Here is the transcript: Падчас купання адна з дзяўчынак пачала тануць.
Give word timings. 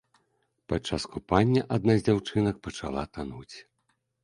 Падчас 0.71 1.05
купання 1.15 1.61
адна 1.77 1.97
з 2.01 2.09
дзяўчынак 2.09 2.55
пачала 2.67 3.07
тануць. 3.19 3.55